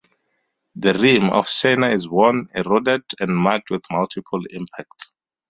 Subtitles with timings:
[0.73, 5.11] The rim of Scheiner is worn, eroded, and marked with multiple impacts.